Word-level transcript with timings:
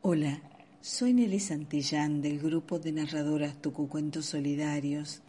Hola, 0.00 0.40
soy 0.80 1.12
Nelly 1.12 1.40
Santillán 1.40 2.22
del 2.22 2.38
grupo 2.38 2.78
de 2.78 2.92
narradoras 2.92 3.60
Tucucuentos 3.60 4.26
Solidarios 4.26 5.22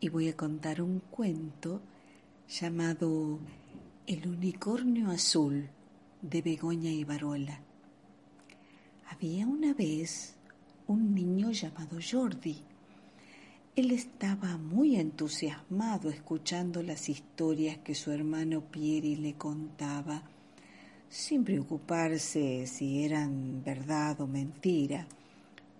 y 0.00 0.10
voy 0.10 0.28
a 0.28 0.36
contar 0.36 0.82
un 0.82 1.00
cuento 1.00 1.80
llamado 2.46 3.38
El 4.06 4.28
unicornio 4.28 5.10
azul 5.10 5.70
de 6.20 6.42
Begoña 6.42 6.90
Ibarola. 6.90 7.62
Había 9.08 9.46
una 9.46 9.72
vez 9.72 10.36
un 10.86 11.14
niño 11.14 11.50
llamado 11.52 11.96
Jordi. 11.98 12.58
Él 13.76 13.92
estaba 13.92 14.58
muy 14.58 14.96
entusiasmado 14.96 16.10
escuchando 16.10 16.82
las 16.82 17.08
historias 17.08 17.78
que 17.78 17.94
su 17.94 18.10
hermano 18.10 18.60
Pieri 18.60 19.16
le 19.16 19.36
contaba 19.36 20.22
sin 21.08 21.44
preocuparse 21.44 22.66
si 22.66 23.04
eran 23.04 23.62
verdad 23.64 24.20
o 24.20 24.26
mentira, 24.26 25.06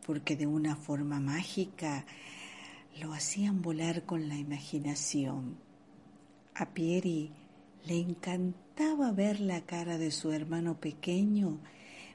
porque 0.07 0.37
de 0.37 0.47
una 0.47 0.77
forma 0.77 1.21
mágica 1.21 2.05
lo 3.01 3.13
hacían 3.13 3.63
volar 3.63 4.05
con 4.05 4.29
la 4.29 4.37
imaginación. 4.37 5.57
A 6.55 6.71
Pieri 6.71 7.31
le 7.87 8.01
encantaba 8.01 9.13
ver 9.13 9.41
la 9.41 9.61
cara 9.63 9.99
de 9.99 10.11
su 10.11 10.33
hermano 10.33 10.81
pequeño 10.81 11.59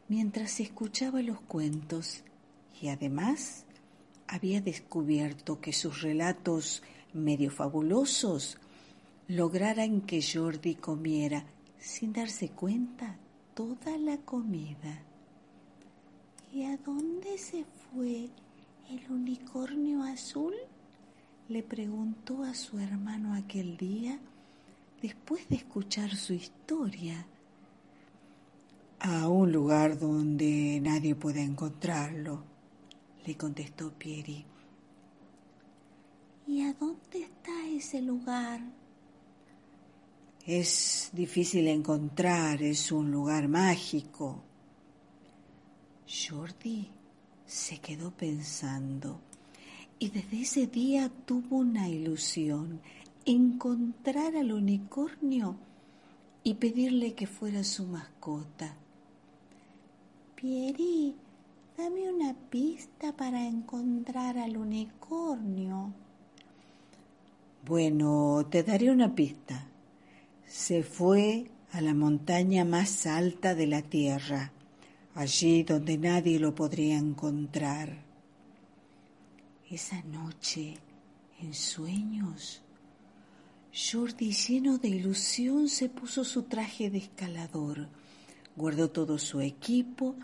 mientras 0.08 0.60
escuchaba 0.60 1.22
los 1.22 1.40
cuentos 1.42 2.24
y 2.82 2.88
además 2.88 3.66
había 4.28 4.62
descubierto 4.62 5.62
que 5.62 5.74
sus 5.74 6.02
relatos 6.02 6.82
medio 7.14 7.52
fabulosos 7.52 8.58
lograran 9.28 10.02
que 10.02 10.22
Jordi 10.22 10.76
comiera 10.76 11.46
sin 11.82 12.14
darse 12.14 12.50
cuenta 12.50 13.18
toda 13.56 13.98
la 13.98 14.18
comida. 14.18 15.02
¿Y 16.54 16.64
a 16.64 16.78
dónde 16.78 17.38
se 17.38 17.66
fue 17.66 18.30
el 18.90 19.12
unicornio 19.12 20.04
azul? 20.04 20.54
le 21.50 21.64
preguntó 21.64 22.44
a 22.44 22.54
su 22.54 22.80
hermano 22.80 23.34
aquel 23.34 23.76
día 23.76 24.18
después 25.02 25.50
de 25.50 25.58
escuchar 25.58 26.16
su 26.16 26.34
historia. 26.34 27.26
A 29.00 29.28
un 29.28 29.52
lugar 29.52 30.00
donde 30.00 30.80
nadie 30.82 31.16
puede 31.16 31.42
encontrarlo, 31.42 32.44
le 33.26 33.36
contestó 33.36 33.92
Pieri. 33.92 34.46
¿Y 36.48 36.62
a 36.62 36.74
dónde 36.74 37.24
está 37.24 37.68
ese 37.68 38.02
lugar? 38.02 38.62
Es 40.46 41.12
difícil 41.14 41.68
encontrar, 41.68 42.64
es 42.64 42.92
un 42.92 43.12
lugar 43.12 43.48
mágico. 43.48 44.42
Jordi 46.10 46.90
se 47.46 47.78
quedó 47.78 48.10
pensando 48.10 49.20
y 50.00 50.10
desde 50.10 50.42
ese 50.42 50.66
día 50.66 51.12
tuvo 51.26 51.58
una 51.58 51.88
ilusión, 51.88 52.82
encontrar 53.24 54.36
al 54.36 54.52
unicornio 54.52 55.58
y 56.44 56.56
pedirle 56.56 57.14
que 57.14 57.28
fuera 57.28 57.64
su 57.64 57.86
mascota. 57.86 58.76
Pieri, 60.34 61.14
dame 61.78 62.12
una 62.12 62.34
pista 62.34 63.16
para 63.16 63.46
encontrar 63.46 64.40
al 64.40 64.58
unicornio. 64.58 65.94
Bueno, 67.64 68.48
te 68.50 68.64
daré 68.64 68.90
una 68.90 69.14
pista 69.14 69.68
se 70.52 70.84
fue 70.84 71.50
a 71.72 71.80
la 71.80 71.94
montaña 71.94 72.66
más 72.66 73.06
alta 73.06 73.56
de 73.56 73.68
la 73.68 73.82
tierra, 73.82 74.52
allí 75.16 75.64
donde 75.64 75.98
nadie 75.98 76.40
lo 76.40 76.54
podría 76.54 76.98
encontrar. 76.98 78.04
Esa 79.70 80.02
noche, 80.04 80.74
en 81.40 81.54
sueños, 81.54 82.62
Jordi, 83.74 84.34
lleno 84.34 84.78
de 84.78 84.90
ilusión, 84.90 85.70
se 85.70 85.88
puso 85.88 86.26
su 86.26 86.44
traje 86.44 86.90
de 86.90 86.98
escalador, 86.98 87.88
guardó 88.58 88.90
todo 88.90 89.18
su 89.20 89.40
equipo 89.40 90.16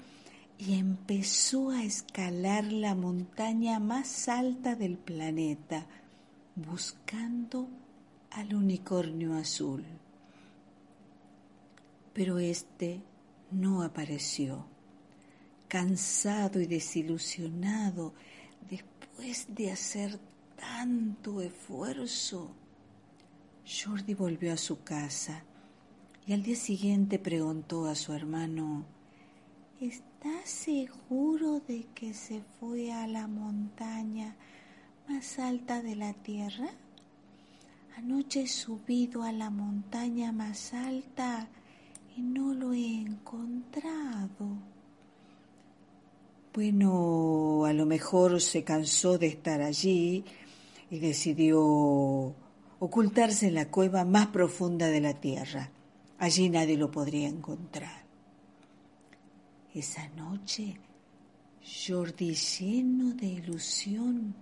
y 0.58 0.74
empezó 0.74 1.70
a 1.70 1.86
escalar 1.86 2.66
la 2.66 2.96
montaña 2.96 3.80
más 3.80 4.28
alta 4.28 4.76
del 4.76 4.98
planeta, 4.98 5.88
buscando 6.56 7.70
al 8.32 8.54
unicornio 8.54 9.34
azul 9.34 9.86
pero 12.18 12.40
éste 12.40 13.04
no 13.52 13.84
apareció. 13.84 14.66
Cansado 15.68 16.60
y 16.60 16.66
desilusionado 16.66 18.16
después 18.68 19.46
de 19.54 19.72
hacer 19.72 20.20
tanto 20.56 21.44
esfuerzo, 21.44 22.56
Jordi 23.64 24.16
volvió 24.16 24.52
a 24.52 24.58
su 24.58 24.82
casa 24.84 25.44
y 26.26 26.34
al 26.34 26.42
día 26.42 26.56
siguiente 26.56 27.20
preguntó 27.20 27.86
a 27.86 27.94
su 27.94 28.14
hermano, 28.14 28.88
¿Estás 29.80 30.50
seguro 30.50 31.60
de 31.68 31.86
que 31.94 32.16
se 32.16 32.42
fue 32.60 32.92
a 32.92 33.06
la 33.06 33.28
montaña 33.28 34.36
más 35.08 35.38
alta 35.38 35.84
de 35.84 35.96
la 35.96 36.14
tierra? 36.14 36.72
Anoche 37.96 38.42
he 38.42 38.48
subido 38.48 39.22
a 39.22 39.32
la 39.32 39.52
montaña 39.52 40.32
más 40.32 40.74
alta 40.74 41.48
y 42.18 42.22
no 42.22 42.54
lo 42.54 42.74
he 42.74 43.02
encontrado. 43.02 44.58
Bueno, 46.52 47.66
a 47.66 47.74
lo 47.74 47.86
mejor 47.86 48.42
se 48.42 48.64
cansó 48.64 49.20
de 49.20 49.28
estar 49.28 49.62
allí 49.62 50.26
y 50.90 50.98
decidió 50.98 52.36
ocultarse 52.80 53.48
en 53.48 53.54
la 53.54 53.70
cueva 53.70 54.04
más 54.04 54.28
profunda 54.28 54.88
de 54.88 55.02
la 55.02 55.14
tierra. 55.14 55.70
Allí 56.18 56.50
nadie 56.50 56.78
lo 56.78 56.90
podría 56.90 57.28
encontrar. 57.28 58.08
Esa 59.76 60.08
noche, 60.10 60.76
Jordi, 61.62 62.34
lleno 62.34 63.14
de 63.14 63.28
ilusión, 63.28 64.34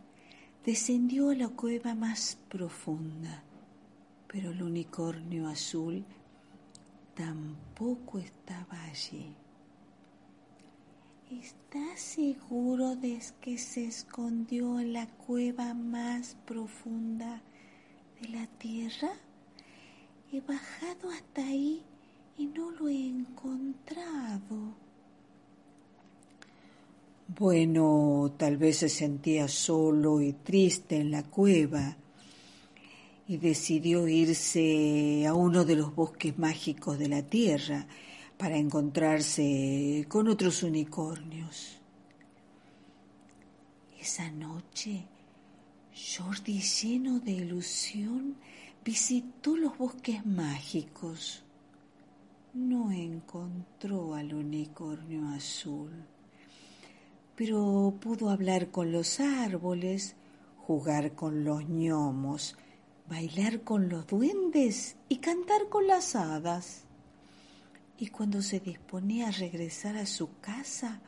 descendió 0.65 1.31
a 1.31 1.35
la 1.35 1.49
cueva 1.49 1.93
más 1.93 2.37
profunda, 2.47 3.43
pero 4.27 4.51
el 4.51 4.63
unicornio 4.63 5.49
azul 5.49 6.05
tampoco 7.15 8.19
estaba 8.19 8.81
allí. 8.83 9.33
¿Estás 11.31 11.99
seguro 11.99 12.95
de 12.95 13.19
que 13.41 13.57
se 13.57 13.85
escondió 13.85 14.79
en 14.79 14.93
la 14.93 15.07
cueva 15.07 15.73
más 15.73 16.37
profunda 16.45 17.41
de 18.21 18.29
la 18.29 18.45
tierra? 18.45 19.11
He 20.31 20.41
bajado 20.41 21.09
hasta 21.09 21.41
ahí 21.41 21.81
y 22.37 22.45
no 22.47 22.71
lo 22.71 22.87
he 22.89 23.07
encontrado. 23.07 24.75
Bueno, 27.27 28.33
tal 28.37 28.57
vez 28.57 28.77
se 28.77 28.89
sentía 28.89 29.47
solo 29.47 30.21
y 30.21 30.33
triste 30.33 30.97
en 30.97 31.09
la 31.09 31.23
cueva 31.23 31.97
y 33.27 33.37
decidió 33.37 34.07
irse 34.07 35.25
a 35.27 35.33
uno 35.33 35.65
de 35.65 35.75
los 35.75 35.95
bosques 35.95 36.37
mágicos 36.37 36.99
de 36.99 37.09
la 37.09 37.23
tierra 37.23 37.87
para 38.37 38.57
encontrarse 38.57 40.05
con 40.07 40.27
otros 40.27 40.61
unicornios. 40.63 41.79
Esa 43.99 44.29
noche, 44.29 45.05
Jordi, 45.95 46.61
lleno 46.61 47.19
de 47.19 47.31
ilusión, 47.31 48.35
visitó 48.83 49.57
los 49.57 49.75
bosques 49.77 50.23
mágicos. 50.25 51.43
No 52.53 52.91
encontró 52.91 54.13
al 54.13 54.33
unicornio 54.33 55.27
azul, 55.29 55.91
pero 57.35 57.95
pudo 57.99 58.29
hablar 58.29 58.69
con 58.69 58.91
los 58.91 59.19
árboles, 59.19 60.15
jugar 60.57 61.15
con 61.15 61.43
los 61.43 61.67
gnomos, 61.67 62.55
bailar 63.09 63.61
con 63.61 63.89
los 63.89 64.07
duendes 64.07 64.95
y 65.09 65.17
cantar 65.17 65.69
con 65.69 65.87
las 65.87 66.15
hadas. 66.15 66.83
Y 67.97 68.07
cuando 68.07 68.41
se 68.41 68.59
disponía 68.59 69.29
a 69.29 69.31
regresar 69.31 69.95
a 69.97 70.05
su 70.05 70.39
casa, 70.39 71.01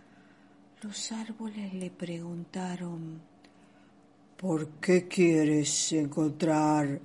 los 0.82 1.12
árboles 1.12 1.74
le 1.74 1.90
preguntaron, 1.90 3.20
¿por 4.38 4.70
qué 4.80 5.08
quieres 5.08 5.92
encontrar 5.92 7.02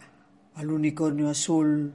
al 0.55 0.71
unicornio 0.71 1.31
azul? 1.31 1.93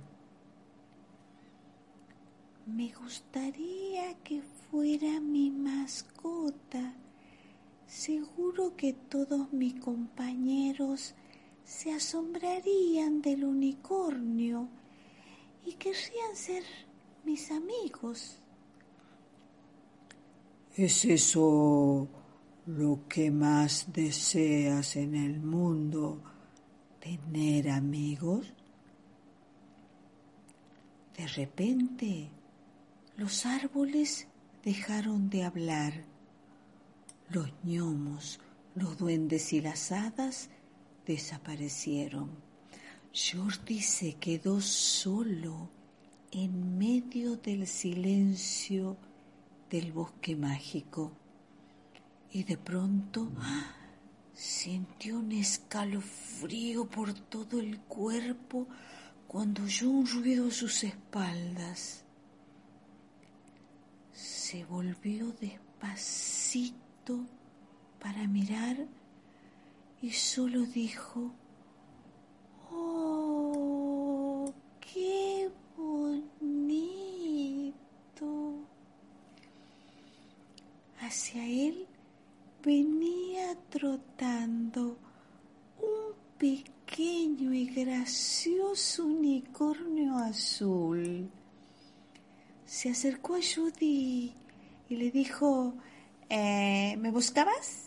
Me 2.66 2.92
gustaría 2.94 4.16
que 4.24 4.42
fuera 4.42 5.22
mi 5.22 5.52
mascota. 5.52 6.94
Seguro 7.86 8.76
que 8.76 8.92
todos 8.92 9.54
mis 9.54 9.76
compañeros 9.76 11.16
se 11.68 11.92
asombrarían 11.92 13.22
del 13.22 13.44
unicornio 13.44 14.70
y 15.66 15.74
querrían 15.74 16.34
ser 16.34 16.64
mis 17.26 17.52
amigos. 17.52 18.40
¿Es 20.78 21.04
eso 21.04 22.08
lo 22.68 23.02
que 23.10 23.32
más 23.32 23.92
deseas 23.92 24.96
en 24.96 25.14
el 25.14 25.42
mundo? 25.42 26.22
¿Tener 27.02 27.70
amigos? 27.70 28.54
De 31.18 31.28
repente, 31.28 32.30
los 33.18 33.46
árboles 33.46 34.28
dejaron 34.64 35.30
de 35.30 35.44
hablar. 35.44 36.06
Los 37.30 37.52
gnomos, 37.62 38.40
los 38.74 38.98
duendes 38.98 39.52
y 39.52 39.60
las 39.60 39.92
hadas 39.92 40.50
desaparecieron. 41.08 42.30
Jordi 43.14 43.82
se 43.82 44.16
quedó 44.16 44.60
solo 44.62 45.70
en 46.32 46.78
medio 46.78 47.38
del 47.38 47.66
silencio 47.66 48.98
del 49.70 49.92
bosque 49.94 50.36
mágico 50.36 51.14
y 52.32 52.44
de 52.44 52.58
pronto 52.58 53.32
sintió 54.34 55.20
un 55.20 55.32
escalofrío 55.32 56.86
por 56.86 57.14
todo 57.14 57.60
el 57.60 57.80
cuerpo 57.80 58.68
cuando 59.28 59.64
oyó 59.64 59.90
un 59.90 60.06
ruido 60.06 60.48
a 60.48 60.52
sus 60.52 60.84
espaldas. 60.84 62.04
Se 64.12 64.66
volvió 64.66 65.32
despacito 65.32 67.26
para 68.00 68.28
mirar 68.28 68.88
y 70.02 70.12
solo 70.12 70.66
dijo, 70.66 71.32
¡Oh, 72.72 74.54
qué 74.80 75.50
bonito! 75.76 76.18
Hacia 81.00 81.46
él 81.46 81.88
venía 82.64 83.56
trotando 83.70 84.98
un 85.80 86.14
pequeño 86.38 87.54
y 87.54 87.68
gracioso 87.68 89.06
unicornio 89.06 90.18
azul. 90.18 91.30
Se 92.66 92.90
acercó 92.90 93.36
a 93.36 93.40
Judy 93.40 94.34
y 94.90 94.96
le 94.96 95.12
dijo, 95.12 95.74
eh, 96.30 96.98
¿me 96.98 97.12
buscabas? 97.12 97.87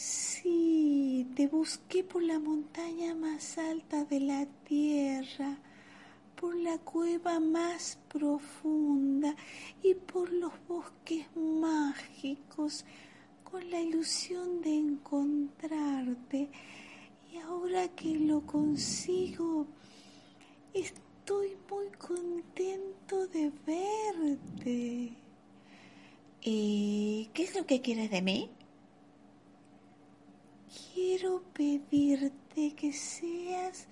Sí, 0.00 1.26
te 1.34 1.48
busqué 1.48 2.04
por 2.04 2.22
la 2.22 2.38
montaña 2.38 3.16
más 3.16 3.58
alta 3.58 4.04
de 4.04 4.20
la 4.20 4.46
tierra 4.62 5.58
por 6.40 6.54
la 6.54 6.78
cueva 6.78 7.40
más 7.40 7.98
profunda 8.06 9.34
y 9.82 9.94
por 9.94 10.32
los 10.32 10.52
bosques 10.68 11.26
mágicos 11.34 12.84
con 13.42 13.68
la 13.72 13.80
ilusión 13.80 14.62
de 14.62 14.76
encontrarte. 14.76 16.48
Y 17.32 17.38
ahora 17.38 17.88
que 17.88 18.20
lo 18.20 18.42
consigo, 18.42 19.66
estoy 20.74 21.56
muy 21.68 21.88
contento 21.98 23.26
de 23.26 23.50
verte. 23.66 25.12
¿Y 26.40 27.30
qué 27.34 27.42
es 27.42 27.56
lo 27.56 27.66
que 27.66 27.80
quieres 27.80 28.12
de 28.12 28.22
mí? 28.22 28.48
Quiero 31.10 31.40
pedirte 31.54 32.74
que 32.74 32.92
seas 32.92 33.86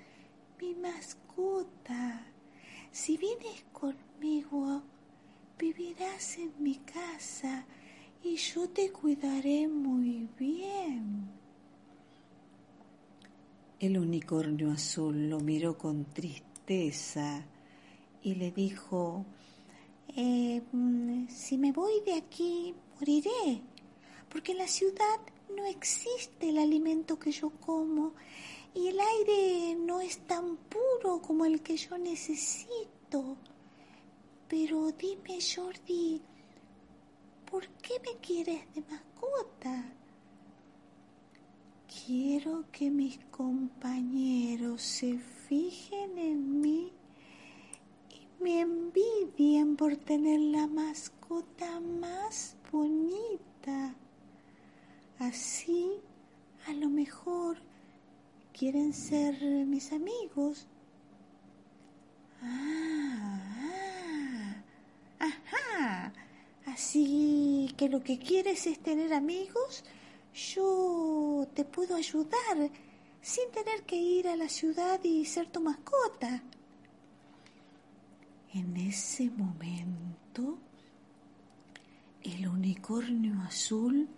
mi 0.60 0.74
mascota. 0.74 2.26
Si 2.92 3.16
vienes 3.16 3.64
conmigo, 3.72 4.82
vivirás 5.58 6.36
en 6.36 6.52
mi 6.58 6.74
casa 6.74 7.64
y 8.22 8.36
yo 8.36 8.68
te 8.68 8.92
cuidaré 8.92 9.66
muy 9.66 10.28
bien. 10.38 11.30
El 13.80 13.96
unicornio 13.96 14.70
azul 14.72 15.30
lo 15.30 15.40
miró 15.40 15.78
con 15.78 16.04
tristeza 16.04 17.46
y 18.22 18.34
le 18.34 18.50
dijo, 18.50 19.24
eh, 20.14 20.60
mm, 20.70 21.28
si 21.28 21.56
me 21.56 21.72
voy 21.72 21.94
de 22.04 22.12
aquí, 22.12 22.74
moriré, 23.00 23.62
porque 24.28 24.52
la 24.52 24.68
ciudad 24.68 25.18
no 25.54 25.64
existe 25.66 26.48
el 26.48 26.58
alimento 26.58 27.18
que 27.18 27.32
yo 27.32 27.50
como 27.50 28.14
y 28.74 28.88
el 28.88 29.00
aire 29.00 29.74
no 29.74 30.00
es 30.00 30.18
tan 30.26 30.56
puro 30.56 31.22
como 31.22 31.46
el 31.46 31.62
que 31.62 31.76
yo 31.76 31.96
necesito. 31.96 33.36
Pero 34.48 34.92
dime, 34.92 35.38
Jordi, 35.40 36.20
¿por 37.50 37.66
qué 37.68 37.94
me 38.00 38.20
quieres 38.20 38.62
de 38.74 38.82
mascota? 38.82 39.92
Quiero 42.04 42.64
que 42.70 42.90
mis 42.90 43.18
compañeros 43.30 44.82
se 44.82 45.18
fijen 45.18 46.18
en 46.18 46.60
mí 46.60 46.92
y 48.10 48.42
me 48.42 48.60
envidien 48.60 49.76
por 49.76 49.96
tener 49.96 50.38
la 50.38 50.66
mascota 50.66 51.80
más 51.80 52.56
bonita. 52.70 53.96
Así, 55.18 55.92
a 56.66 56.74
lo 56.74 56.90
mejor, 56.90 57.56
quieren 58.56 58.94
ser 58.94 59.42
mis 59.66 59.92
amigos. 59.92 60.66
Ah, 62.40 63.40
ah, 65.20 65.26
ajá. 65.28 66.12
Así 66.64 67.72
que 67.76 67.88
lo 67.88 68.02
que 68.02 68.18
quieres 68.18 68.66
es 68.66 68.78
tener 68.78 69.12
amigos, 69.12 69.84
yo 70.32 71.46
te 71.54 71.64
puedo 71.64 71.96
ayudar 71.96 72.70
sin 73.20 73.50
tener 73.50 73.82
que 73.82 73.96
ir 73.96 74.28
a 74.28 74.36
la 74.36 74.48
ciudad 74.48 75.02
y 75.04 75.24
ser 75.26 75.48
tu 75.48 75.60
mascota. 75.60 76.42
En 78.54 78.76
ese 78.76 79.28
momento, 79.30 80.58
el 82.22 82.48
unicornio 82.48 83.34
azul 83.42 84.08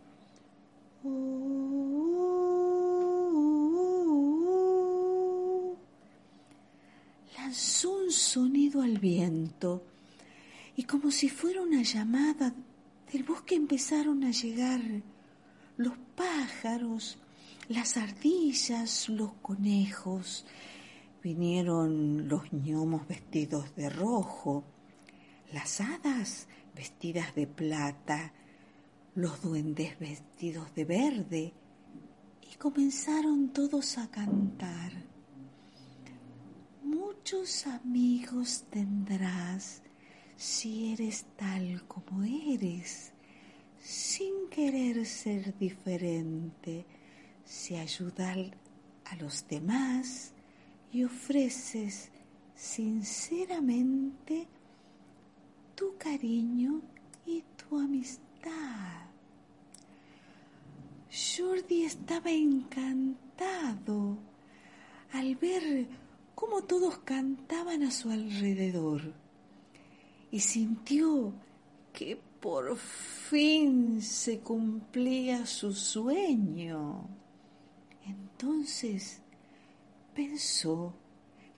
un 7.48 8.12
sonido 8.12 8.82
al 8.82 8.98
viento 8.98 9.82
y 10.76 10.84
como 10.84 11.10
si 11.10 11.30
fuera 11.30 11.62
una 11.62 11.82
llamada 11.82 12.54
del 13.10 13.24
bosque 13.24 13.54
empezaron 13.54 14.22
a 14.24 14.32
llegar 14.32 14.80
los 15.78 15.94
pájaros, 16.14 17.18
las 17.68 17.96
ardillas, 17.96 19.08
los 19.08 19.32
conejos. 19.40 20.44
Vinieron 21.22 22.28
los 22.28 22.50
gnomos 22.52 23.08
vestidos 23.08 23.74
de 23.76 23.88
rojo, 23.88 24.64
las 25.50 25.80
hadas 25.80 26.48
vestidas 26.74 27.34
de 27.34 27.46
plata, 27.46 28.34
los 29.14 29.40
duendes 29.40 29.98
vestidos 29.98 30.74
de 30.74 30.84
verde, 30.84 31.52
y 32.52 32.56
comenzaron 32.56 33.54
todos 33.54 33.96
a 33.96 34.10
cantar. 34.10 35.17
Muchos 37.30 37.66
amigos 37.66 38.64
tendrás 38.70 39.82
si 40.34 40.94
eres 40.94 41.26
tal 41.36 41.86
como 41.86 42.24
eres, 42.24 43.12
sin 43.78 44.48
querer 44.48 45.04
ser 45.04 45.54
diferente, 45.58 46.86
si 47.44 47.76
ayudas 47.76 48.50
a 49.04 49.16
los 49.16 49.46
demás 49.46 50.32
y 50.90 51.04
ofreces 51.04 52.10
sinceramente 52.54 54.46
tu 55.74 55.98
cariño 55.98 56.80
y 57.26 57.44
tu 57.58 57.78
amistad. 57.78 59.02
Jordi 61.12 61.84
estaba 61.84 62.30
encantado 62.30 64.16
al 65.12 65.36
ver 65.36 66.07
cómo 66.38 66.62
todos 66.62 66.98
cantaban 66.98 67.82
a 67.82 67.90
su 67.90 68.12
alrededor 68.12 69.12
y 70.30 70.38
sintió 70.38 71.32
que 71.92 72.16
por 72.16 72.76
fin 72.76 74.00
se 74.00 74.38
cumplía 74.38 75.46
su 75.46 75.72
sueño. 75.72 77.08
Entonces 78.06 79.20
pensó 80.14 80.94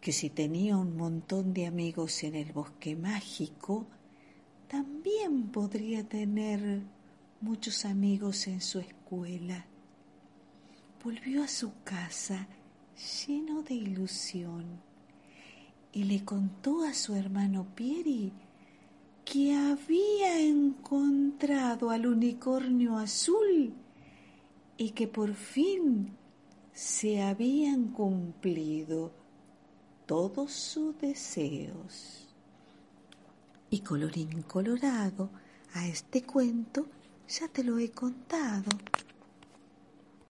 que 0.00 0.12
si 0.12 0.30
tenía 0.30 0.78
un 0.78 0.96
montón 0.96 1.52
de 1.52 1.66
amigos 1.66 2.22
en 2.22 2.36
el 2.36 2.50
bosque 2.50 2.96
mágico, 2.96 3.86
también 4.66 5.48
podría 5.48 6.08
tener 6.08 6.80
muchos 7.42 7.84
amigos 7.84 8.46
en 8.46 8.62
su 8.62 8.78
escuela. 8.78 9.66
Volvió 11.04 11.42
a 11.42 11.48
su 11.48 11.70
casa 11.84 12.48
lleno 13.00 13.62
de 13.62 13.74
ilusión 13.74 14.64
y 15.92 16.04
le 16.04 16.24
contó 16.24 16.82
a 16.82 16.94
su 16.94 17.14
hermano 17.14 17.66
Pieri 17.74 18.32
que 19.24 19.54
había 19.54 20.40
encontrado 20.40 21.90
al 21.90 22.06
unicornio 22.06 22.98
azul 22.98 23.74
y 24.76 24.90
que 24.90 25.06
por 25.06 25.34
fin 25.34 26.16
se 26.72 27.22
habían 27.22 27.88
cumplido 27.88 29.12
todos 30.06 30.52
sus 30.52 30.98
deseos. 30.98 32.28
Y 33.70 33.80
colorín 33.80 34.42
colorado, 34.42 35.30
a 35.74 35.86
este 35.86 36.22
cuento 36.22 36.86
ya 37.28 37.46
te 37.46 37.62
lo 37.62 37.78
he 37.78 37.90
contado. 37.90 38.70